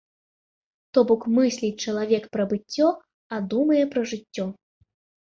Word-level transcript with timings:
То 0.97 1.01
бок 1.09 1.25
мысліць 1.33 1.83
чалавек 1.83 2.23
пра 2.35 2.43
быццё, 2.53 2.87
а 3.37 3.39
думае 3.51 3.83
пра 3.93 4.01
жыццё. 4.13 4.47